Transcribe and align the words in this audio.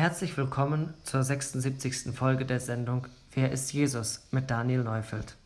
Herzlich 0.00 0.34
willkommen 0.38 0.94
zur 1.04 1.22
76. 1.22 2.16
Folge 2.16 2.46
der 2.46 2.58
Sendung 2.58 3.06
Wer 3.34 3.52
ist 3.52 3.70
Jesus 3.74 4.26
mit 4.30 4.50
Daniel 4.50 4.82
Neufeld. 4.82 5.36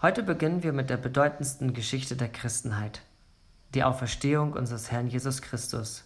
Heute 0.00 0.22
beginnen 0.22 0.62
wir 0.62 0.72
mit 0.72 0.88
der 0.88 0.96
bedeutendsten 0.96 1.74
Geschichte 1.74 2.16
der 2.16 2.30
Christenheit, 2.30 3.02
die 3.74 3.84
Auferstehung 3.84 4.54
unseres 4.54 4.90
Herrn 4.90 5.08
Jesus 5.08 5.42
Christus. 5.42 6.04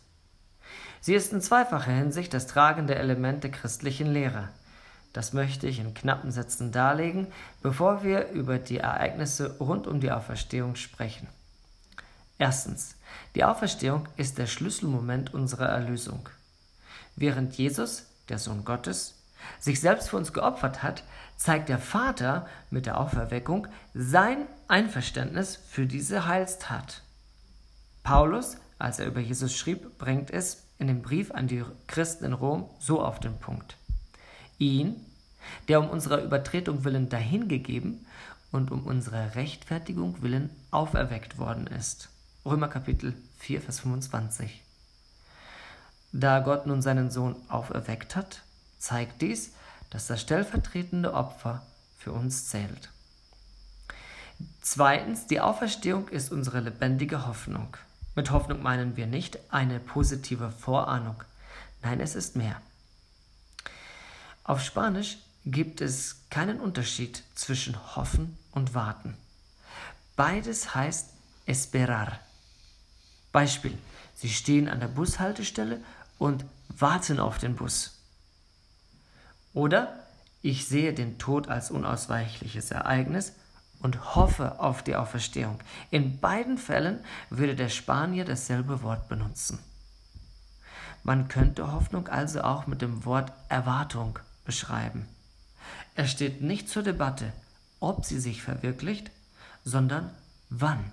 Sie 1.00 1.14
ist 1.14 1.32
in 1.32 1.40
zweifacher 1.40 1.92
Hinsicht 1.92 2.34
das 2.34 2.48
tragende 2.48 2.96
Element 2.96 3.44
der 3.44 3.52
christlichen 3.52 4.08
Lehre. 4.08 4.48
Das 5.12 5.32
möchte 5.32 5.68
ich 5.68 5.78
in 5.78 5.94
knappen 5.94 6.32
Sätzen 6.32 6.72
darlegen, 6.72 7.28
bevor 7.62 8.02
wir 8.02 8.30
über 8.30 8.58
die 8.58 8.78
Ereignisse 8.78 9.56
rund 9.60 9.86
um 9.86 10.00
die 10.00 10.10
Auferstehung 10.10 10.74
sprechen. 10.74 11.28
Erstens. 12.38 12.96
Die 13.36 13.44
Auferstehung 13.44 14.08
ist 14.16 14.38
der 14.38 14.46
Schlüsselmoment 14.46 15.32
unserer 15.32 15.68
Erlösung. 15.68 16.28
Während 17.20 17.58
Jesus, 17.58 18.06
der 18.30 18.38
Sohn 18.38 18.64
Gottes, 18.64 19.14
sich 19.58 19.78
selbst 19.78 20.08
für 20.08 20.16
uns 20.16 20.32
geopfert 20.32 20.82
hat, 20.82 21.04
zeigt 21.36 21.68
der 21.68 21.78
Vater 21.78 22.46
mit 22.70 22.86
der 22.86 22.98
Auferweckung 22.98 23.68
sein 23.92 24.46
Einverständnis 24.68 25.56
für 25.56 25.84
diese 25.84 26.26
Heilstat. 26.26 27.02
Paulus, 28.02 28.56
als 28.78 29.00
er 29.00 29.06
über 29.06 29.20
Jesus 29.20 29.54
schrieb, 29.54 29.98
bringt 29.98 30.30
es 30.30 30.64
in 30.78 30.86
dem 30.86 31.02
Brief 31.02 31.30
an 31.30 31.46
die 31.46 31.62
Christen 31.88 32.24
in 32.24 32.32
Rom 32.32 32.70
so 32.78 33.02
auf 33.04 33.20
den 33.20 33.36
Punkt. 33.38 33.76
Ihn, 34.56 34.96
der 35.68 35.80
um 35.80 35.90
unserer 35.90 36.22
Übertretung 36.22 36.84
willen 36.84 37.10
dahingegeben 37.10 38.06
und 38.50 38.70
um 38.70 38.86
unserer 38.86 39.34
Rechtfertigung 39.34 40.22
willen 40.22 40.48
auferweckt 40.70 41.36
worden 41.36 41.66
ist. 41.66 42.08
Römer 42.46 42.68
Kapitel 42.68 43.12
4, 43.40 43.60
Vers 43.60 43.80
25. 43.80 44.62
Da 46.12 46.40
Gott 46.40 46.66
nun 46.66 46.82
seinen 46.82 47.10
Sohn 47.10 47.36
auferweckt 47.48 48.16
hat, 48.16 48.42
zeigt 48.78 49.22
dies, 49.22 49.52
dass 49.90 50.06
das 50.06 50.20
stellvertretende 50.20 51.14
Opfer 51.14 51.64
für 51.98 52.12
uns 52.12 52.48
zählt. 52.48 52.90
Zweitens, 54.62 55.26
die 55.26 55.40
Auferstehung 55.40 56.08
ist 56.08 56.32
unsere 56.32 56.60
lebendige 56.60 57.26
Hoffnung. 57.26 57.76
Mit 58.16 58.30
Hoffnung 58.30 58.62
meinen 58.62 58.96
wir 58.96 59.06
nicht 59.06 59.38
eine 59.52 59.78
positive 59.78 60.50
Vorahnung. 60.50 61.22
Nein, 61.82 62.00
es 62.00 62.14
ist 62.14 62.36
mehr. 62.36 62.60
Auf 64.44 64.62
Spanisch 64.62 65.18
gibt 65.44 65.80
es 65.80 66.22
keinen 66.30 66.60
Unterschied 66.60 67.22
zwischen 67.34 67.96
hoffen 67.96 68.36
und 68.52 68.74
warten. 68.74 69.16
Beides 70.16 70.74
heißt 70.74 71.10
esperar. 71.46 72.18
Beispiel, 73.32 73.78
Sie 74.20 74.28
stehen 74.28 74.68
an 74.68 74.80
der 74.80 74.88
Bushaltestelle 74.88 75.80
und 76.20 76.44
warten 76.68 77.18
auf 77.18 77.38
den 77.38 77.56
Bus. 77.56 77.98
Oder 79.54 79.98
ich 80.42 80.68
sehe 80.68 80.92
den 80.92 81.18
Tod 81.18 81.48
als 81.48 81.70
unausweichliches 81.70 82.70
Ereignis 82.70 83.32
und 83.80 84.14
hoffe 84.14 84.60
auf 84.60 84.84
die 84.84 84.96
Auferstehung. 84.96 85.58
In 85.90 86.20
beiden 86.20 86.58
Fällen 86.58 87.00
würde 87.30 87.56
der 87.56 87.70
Spanier 87.70 88.24
dasselbe 88.26 88.82
Wort 88.82 89.08
benutzen. 89.08 89.58
Man 91.02 91.28
könnte 91.28 91.72
Hoffnung 91.72 92.08
also 92.08 92.42
auch 92.42 92.66
mit 92.66 92.82
dem 92.82 93.06
Wort 93.06 93.32
Erwartung 93.48 94.18
beschreiben. 94.44 95.08
Es 95.94 96.10
steht 96.10 96.42
nicht 96.42 96.68
zur 96.68 96.82
Debatte, 96.82 97.32
ob 97.80 98.04
sie 98.04 98.20
sich 98.20 98.42
verwirklicht, 98.42 99.10
sondern 99.64 100.10
wann. 100.50 100.92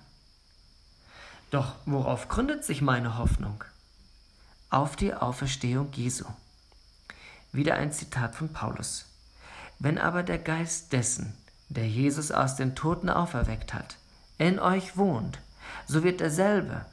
Doch 1.50 1.74
worauf 1.84 2.28
gründet 2.28 2.64
sich 2.64 2.80
meine 2.80 3.18
Hoffnung? 3.18 3.62
Auf 4.70 4.96
die 4.96 5.14
Auferstehung 5.14 5.90
Jesu. 5.92 6.24
Wieder 7.52 7.74
ein 7.74 7.92
Zitat 7.92 8.34
von 8.34 8.52
Paulus. 8.52 9.06
Wenn 9.78 9.98
aber 9.98 10.22
der 10.22 10.38
Geist 10.38 10.92
dessen, 10.92 11.34
der 11.68 11.88
Jesus 11.88 12.30
aus 12.30 12.56
den 12.56 12.74
Toten 12.74 13.08
auferweckt 13.08 13.72
hat, 13.72 13.96
in 14.36 14.58
euch 14.58 14.96
wohnt, 14.96 15.40
so 15.86 16.02
wird 16.02 16.20
derselbe, 16.20 16.84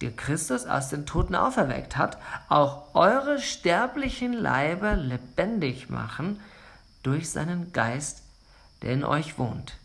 der 0.00 0.12
Christus 0.12 0.66
aus 0.66 0.90
den 0.90 1.06
Toten 1.06 1.34
auferweckt 1.34 1.96
hat, 1.96 2.18
auch 2.48 2.94
eure 2.94 3.40
sterblichen 3.40 4.32
Leiber 4.32 4.94
lebendig 4.94 5.88
machen 5.88 6.40
durch 7.02 7.30
seinen 7.30 7.72
Geist, 7.72 8.22
der 8.82 8.92
in 8.92 9.04
euch 9.04 9.38
wohnt. 9.38 9.78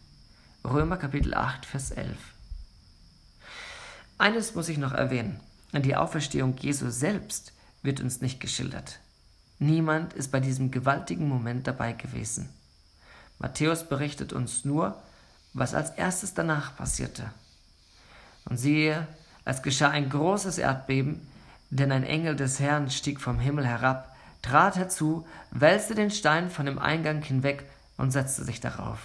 Römer 0.66 0.98
Kapitel 0.98 1.34
8, 1.34 1.66
Vers 1.66 1.92
11. 1.92 2.18
Eines 4.18 4.54
muss 4.54 4.70
ich 4.70 4.78
noch 4.78 4.92
erwähnen. 4.92 5.40
Die 5.74 5.96
Auferstehung 5.96 6.56
Jesu 6.58 6.90
selbst 6.90 7.54
wird 7.82 8.02
uns 8.02 8.22
nicht 8.22 8.40
geschildert. 8.40 9.00
Niemand 9.60 10.14
ist 10.14 10.32
bei 10.32 10.40
diesem 10.40 10.72
gewaltigen 10.72 11.28
Moment 11.28 11.68
dabei 11.68 11.94
gewesen. 11.94 12.50
Matthäus 13.40 13.88
berichtet 13.88 14.34
uns 14.34 14.66
nur, 14.66 15.02
was 15.54 15.74
als 15.74 15.92
erstes 15.92 16.34
danach 16.34 16.76
passierte. 16.76 17.32
Und 18.46 18.58
siehe, 18.58 19.08
es 19.46 19.62
geschah 19.62 19.90
ein 19.90 20.10
großes 20.10 20.58
Erdbeben, 20.58 21.28
denn 21.70 21.92
ein 21.92 22.04
Engel 22.04 22.36
des 22.36 22.60
Herrn 22.60 22.90
stieg 22.92 23.22
vom 23.22 23.40
Himmel 23.40 23.66
herab, 23.66 24.16
trat 24.42 24.76
herzu, 24.76 25.26
wälzte 25.52 25.96
den 25.96 26.12
Stein 26.12 26.50
von 26.50 26.66
dem 26.66 26.80
Eingang 26.80 27.22
hinweg 27.22 27.64
und 27.98 28.12
setzte 28.12 28.44
sich 28.44 28.60
darauf. 28.60 29.00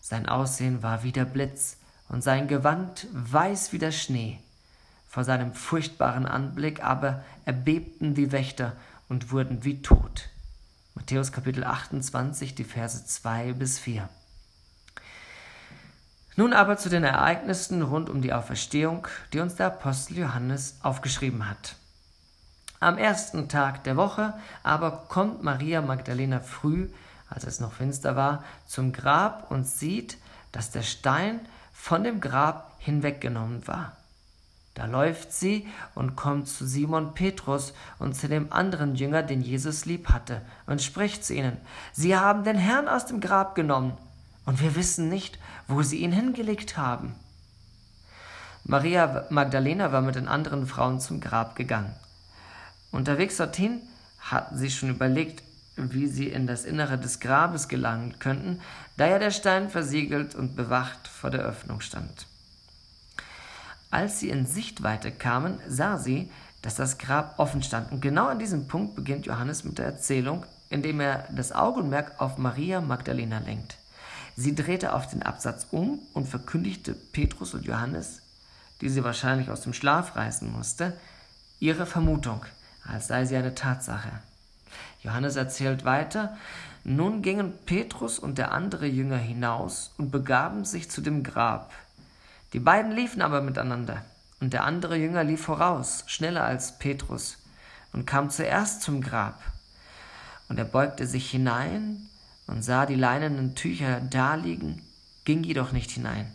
Sein 0.00 0.28
Aussehen 0.28 0.82
war 0.82 1.02
wie 1.02 1.12
der 1.12 1.24
Blitz 1.24 1.78
und 2.08 2.22
sein 2.22 2.48
Gewand 2.48 3.06
weiß 3.12 3.72
wie 3.72 3.78
der 3.78 3.92
Schnee. 3.92 4.43
Vor 5.14 5.22
seinem 5.22 5.54
furchtbaren 5.54 6.26
Anblick 6.26 6.82
aber 6.82 7.22
erbebten 7.44 8.14
die 8.14 8.32
Wächter 8.32 8.72
und 9.08 9.30
wurden 9.30 9.62
wie 9.62 9.80
tot. 9.80 10.28
Matthäus 10.96 11.30
Kapitel 11.30 11.62
28, 11.62 12.56
die 12.56 12.64
Verse 12.64 13.06
2 13.06 13.52
bis 13.52 13.78
4. 13.78 14.08
Nun 16.34 16.52
aber 16.52 16.78
zu 16.78 16.88
den 16.88 17.04
Ereignissen 17.04 17.82
rund 17.82 18.10
um 18.10 18.22
die 18.22 18.32
Auferstehung, 18.32 19.06
die 19.32 19.38
uns 19.38 19.54
der 19.54 19.66
Apostel 19.68 20.18
Johannes 20.18 20.78
aufgeschrieben 20.82 21.48
hat. 21.48 21.76
Am 22.80 22.98
ersten 22.98 23.48
Tag 23.48 23.84
der 23.84 23.96
Woche 23.96 24.34
aber 24.64 25.04
kommt 25.06 25.44
Maria 25.44 25.80
Magdalena 25.80 26.40
früh, 26.40 26.88
als 27.30 27.44
es 27.44 27.60
noch 27.60 27.74
finster 27.74 28.16
war, 28.16 28.42
zum 28.66 28.92
Grab 28.92 29.48
und 29.52 29.64
sieht, 29.64 30.18
dass 30.50 30.72
der 30.72 30.82
Stein 30.82 31.38
von 31.72 32.02
dem 32.02 32.20
Grab 32.20 32.72
hinweggenommen 32.80 33.64
war. 33.68 33.96
Da 34.74 34.86
läuft 34.86 35.32
sie 35.32 35.68
und 35.94 36.16
kommt 36.16 36.48
zu 36.48 36.66
Simon 36.66 37.14
Petrus 37.14 37.74
und 38.00 38.16
zu 38.16 38.28
dem 38.28 38.52
anderen 38.52 38.96
Jünger, 38.96 39.22
den 39.22 39.40
Jesus 39.40 39.84
lieb 39.84 40.08
hatte, 40.08 40.42
und 40.66 40.82
spricht 40.82 41.24
zu 41.24 41.32
ihnen, 41.32 41.56
Sie 41.92 42.16
haben 42.16 42.42
den 42.42 42.58
Herrn 42.58 42.88
aus 42.88 43.06
dem 43.06 43.20
Grab 43.20 43.54
genommen, 43.54 43.96
und 44.46 44.60
wir 44.60 44.74
wissen 44.74 45.08
nicht, 45.08 45.38
wo 45.68 45.82
sie 45.82 45.98
ihn 45.98 46.12
hingelegt 46.12 46.76
haben. 46.76 47.14
Maria 48.64 49.26
Magdalena 49.30 49.92
war 49.92 50.02
mit 50.02 50.16
den 50.16 50.28
anderen 50.28 50.66
Frauen 50.66 51.00
zum 51.00 51.20
Grab 51.20 51.54
gegangen. 51.54 51.94
Unterwegs 52.90 53.36
dorthin 53.36 53.80
hatten 54.20 54.58
sie 54.58 54.70
schon 54.70 54.90
überlegt, 54.90 55.42
wie 55.76 56.06
sie 56.06 56.28
in 56.28 56.46
das 56.46 56.64
Innere 56.64 56.98
des 56.98 57.20
Grabes 57.20 57.68
gelangen 57.68 58.18
könnten, 58.18 58.60
da 58.96 59.06
ja 59.06 59.18
der 59.18 59.30
Stein 59.30 59.70
versiegelt 59.70 60.34
und 60.34 60.56
bewacht 60.56 61.08
vor 61.08 61.30
der 61.30 61.42
Öffnung 61.42 61.80
stand. 61.80 62.26
Als 63.94 64.18
sie 64.18 64.28
in 64.28 64.44
Sichtweite 64.44 65.12
kamen, 65.12 65.60
sah 65.68 65.98
sie, 65.98 66.28
dass 66.62 66.74
das 66.74 66.98
Grab 66.98 67.38
offen 67.38 67.62
stand. 67.62 67.92
Und 67.92 68.00
genau 68.02 68.26
an 68.26 68.40
diesem 68.40 68.66
Punkt 68.66 68.96
beginnt 68.96 69.26
Johannes 69.26 69.62
mit 69.62 69.78
der 69.78 69.84
Erzählung, 69.84 70.44
indem 70.68 70.98
er 70.98 71.28
das 71.30 71.52
Augenmerk 71.52 72.20
auf 72.20 72.36
Maria 72.36 72.80
Magdalena 72.80 73.38
lenkt. 73.38 73.78
Sie 74.34 74.56
drehte 74.56 74.94
auf 74.94 75.06
den 75.06 75.22
Absatz 75.22 75.68
um 75.70 76.00
und 76.12 76.28
verkündigte 76.28 76.92
Petrus 76.92 77.54
und 77.54 77.66
Johannes, 77.66 78.22
die 78.80 78.88
sie 78.88 79.04
wahrscheinlich 79.04 79.48
aus 79.48 79.60
dem 79.60 79.74
Schlaf 79.74 80.16
reißen 80.16 80.50
musste, 80.50 80.98
ihre 81.60 81.86
Vermutung, 81.86 82.44
als 82.84 83.06
sei 83.06 83.26
sie 83.26 83.36
eine 83.36 83.54
Tatsache. 83.54 84.10
Johannes 85.04 85.36
erzählt 85.36 85.84
weiter, 85.84 86.36
nun 86.82 87.22
gingen 87.22 87.52
Petrus 87.64 88.18
und 88.18 88.38
der 88.38 88.50
andere 88.50 88.86
Jünger 88.86 89.18
hinaus 89.18 89.94
und 89.98 90.10
begaben 90.10 90.64
sich 90.64 90.90
zu 90.90 91.00
dem 91.00 91.22
Grab. 91.22 91.72
Die 92.54 92.60
beiden 92.60 92.92
liefen 92.92 93.20
aber 93.20 93.42
miteinander, 93.42 94.04
und 94.38 94.52
der 94.52 94.62
andere 94.62 94.96
Jünger 94.96 95.24
lief 95.24 95.42
voraus, 95.42 96.04
schneller 96.06 96.44
als 96.44 96.78
Petrus, 96.78 97.36
und 97.92 98.06
kam 98.06 98.30
zuerst 98.30 98.80
zum 98.82 99.00
Grab. 99.00 99.42
Und 100.48 100.60
er 100.60 100.64
beugte 100.64 101.08
sich 101.08 101.28
hinein 101.28 102.08
und 102.46 102.62
sah 102.62 102.86
die 102.86 102.94
leinenen 102.94 103.56
Tücher 103.56 104.00
daliegen, 104.00 104.82
ging 105.24 105.42
jedoch 105.42 105.72
nicht 105.72 105.90
hinein. 105.90 106.30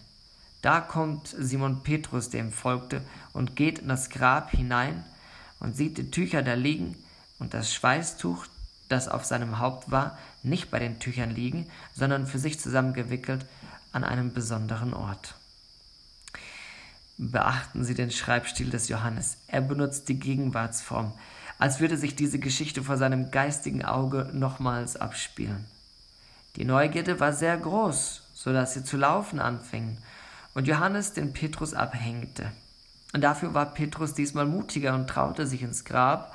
Da 0.62 0.82
kommt 0.82 1.34
Simon 1.40 1.84
Petrus, 1.84 2.30
der 2.30 2.42
ihm 2.42 2.52
folgte, 2.52 3.02
und 3.32 3.56
geht 3.56 3.80
in 3.80 3.88
das 3.88 4.10
Grab 4.10 4.52
hinein 4.52 5.06
und 5.62 5.78
sieht 5.78 5.98
die 5.98 6.12
Tücher 6.12 6.42
da 6.42 6.54
liegen 6.54 6.98
und 7.40 7.54
das 7.54 7.74
Schweißtuch, 7.74 8.46
das 8.90 9.08
auf 9.08 9.24
seinem 9.24 9.60
Haupt 9.60 9.90
war, 9.90 10.18
nicht 10.44 10.70
bei 10.70 10.80
den 10.80 11.00
Tüchern 11.00 11.30
liegen, 11.30 11.68
sondern 11.96 12.28
für 12.28 12.40
sich 12.40 12.60
zusammengewickelt 12.60 13.46
an 13.94 14.04
einem 14.04 14.34
besonderen 14.34 14.94
Ort. 14.94 15.36
Beachten 17.22 17.84
Sie 17.84 17.96
den 17.96 18.12
Schreibstil 18.12 18.70
des 18.70 18.88
Johannes. 18.88 19.36
Er 19.48 19.60
benutzt 19.60 20.08
die 20.08 20.18
Gegenwartsform. 20.18 21.12
als 21.58 21.82
würde 21.82 21.98
sich 21.98 22.16
diese 22.16 22.40
Geschichte 22.40 22.82
vor 22.82 22.96
seinem 22.96 23.32
geistigen 23.32 23.84
Auge 23.84 24.30
nochmals 24.32 24.96
abspielen. 24.96 25.66
Die 26.56 26.64
Neugierde 26.64 27.20
war 27.20 27.34
sehr 27.34 27.58
groß, 27.58 28.24
so 28.34 28.54
dass 28.54 28.74
sie 28.74 28.86
zu 28.86 28.96
laufen 28.96 29.42
anfingen 29.42 29.98
und 30.54 30.68
Johannes 30.70 31.12
den 31.12 31.34
Petrus 31.34 31.74
abhängte. 31.74 32.50
Und 33.12 33.20
dafür 33.20 33.54
war 33.54 33.74
Petrus 33.74 34.14
diesmal 34.14 34.46
mutiger 34.46 34.96
und 34.96 35.08
traute 35.08 35.46
sich 35.46 35.62
ins 35.62 35.84
Grab, 35.84 36.34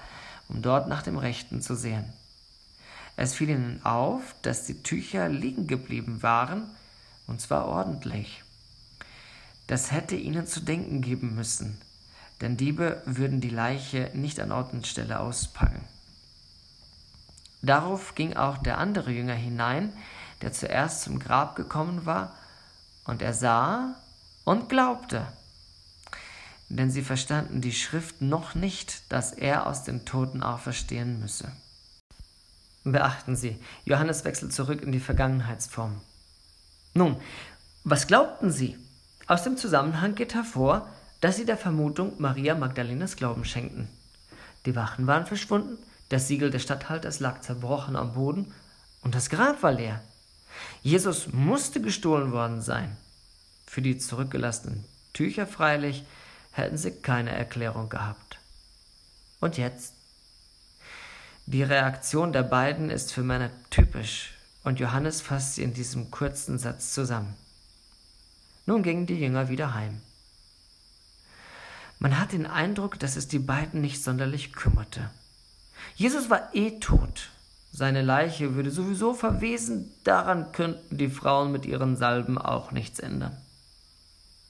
um 0.49 0.61
dort 0.61 0.87
nach 0.89 1.01
dem 1.03 1.17
Rechten 1.17 1.63
zu 1.63 1.75
sehen. 1.75 2.05
Es 3.17 3.33
fiel 3.33 3.49
ihnen 3.49 3.81
auf, 3.85 4.35
dass 4.43 4.67
die 4.67 4.83
Tücher 4.83 5.31
liegen 5.31 5.67
geblieben 5.67 6.23
waren, 6.23 6.65
und 7.27 7.41
zwar 7.41 7.65
ordentlich. 7.65 8.45
Das 9.67 9.93
hätte 9.93 10.17
ihnen 10.17 10.47
zu 10.47 10.61
denken 10.61 11.01
geben 11.01 11.35
müssen, 11.35 11.81
denn 12.41 12.57
Diebe 12.57 13.03
würden 13.07 13.41
die 13.41 13.51
Leiche 13.51 14.11
nicht 14.15 14.41
an 14.41 14.53
Ort 14.53 14.73
und 14.73 14.87
Stelle 14.87 15.21
auspacken. 15.21 15.83
Darauf 17.63 18.15
ging 18.15 18.37
auch 18.37 18.59
der 18.59 18.79
andere 18.79 19.11
Jünger 19.11 19.35
hinein, 19.35 19.93
der 20.43 20.53
zuerst 20.53 21.03
zum 21.03 21.19
Grab 21.19 21.57
gekommen 21.57 22.05
war, 22.05 22.37
und 23.07 23.23
er 23.23 23.33
sah 23.33 23.95
und 24.45 24.69
glaubte. 24.69 25.27
Denn 26.69 26.91
sie 26.91 27.03
verstanden 27.03 27.61
die 27.61 27.73
Schrift 27.73 28.21
noch 28.21 28.55
nicht, 28.55 29.11
dass 29.13 29.33
er 29.33 29.67
aus 29.67 29.85
den 29.85 30.05
Toten 30.05 30.43
auferstehen 30.43 31.21
müsse. 31.21 31.51
Beachten 32.85 33.35
Sie, 33.35 33.59
Johannes 33.87 34.25
wechselt 34.25 34.53
zurück 34.53 34.83
in 34.83 34.93
die 34.93 35.01
Vergangenheitsform. 35.01 36.01
Nun, 36.93 37.17
was 37.83 38.07
glaubten 38.07 38.51
Sie? 38.51 38.77
Aus 39.27 39.43
dem 39.43 39.57
Zusammenhang 39.57 40.15
geht 40.15 40.35
hervor, 40.35 40.89
dass 41.21 41.37
sie 41.37 41.47
der 41.47 41.57
Vermutung 41.57 42.13
Maria 42.19 42.55
Magdalenas 42.55 43.17
Glauben 43.17 43.45
schenkten. 43.45 43.89
Die 44.67 44.77
Wachen 44.77 45.07
waren 45.07 45.27
verschwunden, 45.27 45.79
das 46.11 46.29
Siegel 46.29 46.51
des 46.51 46.63
Statthalters 46.63 47.21
lag 47.21 47.41
zerbrochen 47.41 47.97
am 47.97 48.13
Boden 48.13 48.53
und 49.03 49.15
das 49.15 49.31
Grab 49.31 49.63
war 49.63 49.73
leer. 49.73 50.03
Jesus 50.83 51.33
musste 51.33 51.81
gestohlen 51.81 52.33
worden 52.33 52.61
sein. 52.61 52.97
Für 53.67 53.83
die 53.83 53.99
zurückgelassenen 53.99 54.85
Tücher 55.13 55.47
freilich 55.47 56.05
hätten 56.53 56.77
sie 56.77 56.93
keine 56.93 57.33
Erklärung 57.33 57.89
gehabt. 57.89 58.39
Und 59.41 59.57
jetzt? 59.57 59.95
Die 61.47 61.63
Reaktion 61.63 62.33
der 62.33 62.43
beiden 62.43 62.91
ist 62.91 63.13
für 63.13 63.23
Männer 63.23 63.51
typisch 63.71 64.35
und 64.63 64.81
Johannes 64.81 65.21
fasst 65.21 65.57
sie 65.57 65.63
in 65.63 65.75
diesem 65.75 66.11
kurzen 66.11 66.59
Satz 66.59 66.93
zusammen. 66.95 67.35
Nun 68.67 68.83
gingen 68.83 69.07
die 69.07 69.19
Jünger 69.19 69.49
wieder 69.49 69.75
heim. 69.75 70.01
Man 71.99 72.19
hat 72.19 72.33
den 72.33 72.47
Eindruck, 72.47 72.99
dass 72.99 73.17
es 73.17 73.29
die 73.29 73.39
beiden 73.39 73.81
nicht 73.81 74.03
sonderlich 74.03 74.53
kümmerte. 74.53 75.11
Jesus 75.95 76.31
war 76.31 76.55
eh 76.55 76.79
tot. 76.79 77.31
Seine 77.73 78.03
Leiche 78.03 78.55
würde 78.55 78.71
sowieso 78.71 79.15
verwesen, 79.15 79.91
daran 80.05 80.53
könnten 80.53 80.97
die 80.97 81.09
Frauen 81.09 81.51
mit 81.51 81.67
ihren 81.67 81.97
Salben 81.97 82.39
auch 82.39 82.71
nichts 82.71 83.01
ändern. 83.01 83.37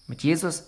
Mit 0.06 0.22
Jesus 0.22 0.64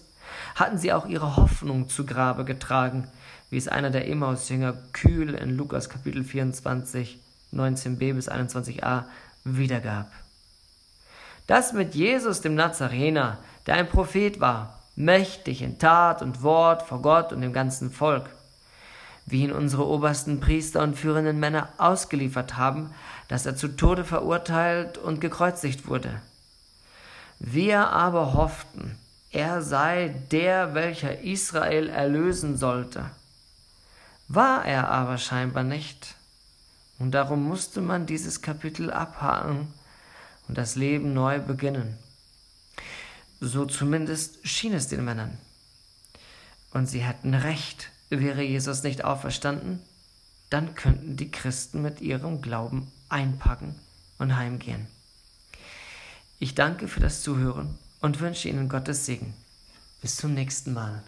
hatten 0.55 0.79
sie 0.79 0.93
auch 0.93 1.07
ihre 1.07 1.37
Hoffnung 1.37 1.89
zu 1.89 2.07
Grabe 2.07 2.45
getragen, 2.45 3.09
wie 3.51 3.59
es 3.59 3.69
einer 3.69 3.91
der 3.91 4.09
Emmaus-Jünger 4.09 4.73
kühl 4.93 5.35
in 5.35 5.57
Lukas 5.57 5.89
Kapitel 5.89 6.25
24, 6.25 7.21
19b 7.53 8.15
bis 8.15 8.31
21a 8.31 9.05
wiedergab. 9.45 10.11
Das 11.47 11.73
mit 11.73 11.95
Jesus, 11.95 12.41
dem 12.41 12.55
Nazarener, 12.55 13.39
der 13.67 13.77
ein 13.77 13.89
Prophet 13.89 14.41
war, 14.41 14.81
mächtig 14.97 15.63
in 15.63 15.79
Tat 15.79 16.23
und 16.23 16.43
Wort 16.43 16.83
vor 16.83 17.03
Gott 17.03 17.33
und 17.33 17.41
dem 17.41 17.53
ganzen 17.53 17.91
Volk, 17.91 18.31
wie 19.27 19.43
ihn 19.43 19.53
unsere 19.53 19.87
obersten 19.87 20.41
Priester 20.41 20.83
und 20.83 20.97
führenden 20.97 21.39
Männer 21.39 21.69
ausgeliefert 21.79 22.57
haben, 22.57 22.93
dass 23.29 23.47
er 23.47 23.57
zu 23.57 23.69
Tode 23.69 24.05
verurteilt 24.05 24.99
und 24.99 25.21
gekreuzigt 25.21 25.87
wurde. 25.89 26.21
Wir 27.39 27.91
aber 27.91 28.33
hofften, 28.33 28.99
er 29.31 29.63
sei 29.63 30.15
der, 30.31 30.75
welcher 30.75 31.21
Israel 31.21 31.89
erlösen 31.89 32.57
sollte. 32.57 33.11
War 34.29 34.65
er 34.65 34.89
aber 34.89 35.19
scheinbar 35.19 35.63
nicht. 35.63 36.15
Und 36.99 37.13
darum 37.13 37.47
musste 37.47 37.83
man 37.83 38.07
dieses 38.07 38.41
Kapitel 38.41 38.91
abhaken 38.91 39.69
und 40.49 40.59
das 40.59 40.77
Leben 40.77 41.15
neu 41.15 41.39
beginnen. 41.41 41.97
So 43.41 43.67
zumindest 43.67 44.47
schien 44.47 44.73
es 44.73 44.89
den 44.89 45.05
Männern. 45.05 45.37
Und 46.73 46.87
sie 46.87 47.05
hatten 47.05 47.35
recht, 47.35 47.91
wäre 48.11 48.43
Jesus 48.43 48.83
nicht 48.83 49.05
auferstanden, 49.05 49.81
dann 50.51 50.75
könnten 50.75 51.17
die 51.17 51.31
Christen 51.31 51.83
mit 51.83 52.01
ihrem 52.01 52.41
Glauben 52.41 52.91
einpacken 53.09 53.75
und 54.19 54.37
heimgehen. 54.37 54.87
Ich 56.39 56.55
danke 56.55 56.89
für 56.89 57.01
das 57.01 57.23
Zuhören 57.23 57.79
und 58.01 58.21
wünsche 58.21 58.49
Ihnen 58.49 58.69
Gottes 58.69 59.07
Segen. 59.07 59.35
Bis 60.03 60.17
zum 60.17 60.35
nächsten 60.35 60.73
Mal. 60.73 61.03